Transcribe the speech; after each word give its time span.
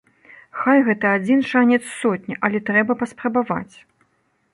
Хай 0.59 0.79
гэта 0.87 1.11
адзін 1.17 1.43
шанец 1.51 1.79
з 1.87 1.91
сотні, 2.05 2.37
але 2.49 2.63
трэба 2.71 2.97
паспрабаваць. 3.03 3.75